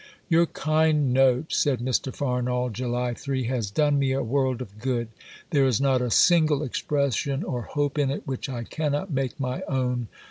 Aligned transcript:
"Your 0.29 0.47
kind 0.47 1.13
note," 1.13 1.53
said 1.53 1.77
Mr. 1.79 2.11
Farnall 2.11 2.71
(July 2.73 3.13
3), 3.13 3.43
"has 3.43 3.69
done 3.69 3.99
me 3.99 4.13
a 4.13 4.23
world 4.23 4.59
of 4.59 4.79
good; 4.79 5.09
there 5.51 5.67
is 5.67 5.79
not 5.79 6.01
a 6.01 6.09
single 6.09 6.63
expression 6.63 7.43
or 7.43 7.61
hope 7.61 7.99
in 7.99 8.09
it 8.09 8.25
which 8.25 8.49
I 8.49 8.63
cannot 8.63 9.11
make 9.11 9.39
my 9.39 9.61
own. 9.67 10.07